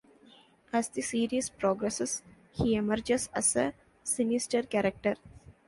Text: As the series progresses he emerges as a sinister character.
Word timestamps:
As 0.73 0.89
the 0.89 1.03
series 1.03 1.51
progresses 1.51 2.23
he 2.53 2.73
emerges 2.73 3.29
as 3.35 3.55
a 3.55 3.75
sinister 4.03 4.63
character. 4.63 5.13